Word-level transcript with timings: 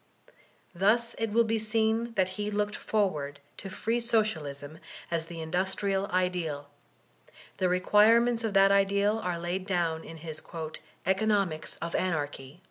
Thus 0.73 1.13
it 1.19 1.31
will 1.31 1.43
be 1.43 1.59
seen 1.59 2.13
that 2.15 2.29
he 2.29 2.49
looked 2.49 2.75
forward 2.75 3.39
to 3.57 3.69
free 3.69 3.99
Socialism 3.99 4.79
as 5.11 5.27
the 5.27 5.41
industrial 5.41 6.07
ideal; 6.07 6.69
the 7.57 7.69
requirements 7.69 8.43
of 8.43 8.55
that 8.55 8.71
ideal 8.71 9.19
are 9.19 9.37
laid 9.37 9.67
down 9.67 10.03
in 10.03 10.17
his 10.17 10.41
"Economics 11.05 11.75
of 11.83 11.93
Anarchy." 11.93 12.59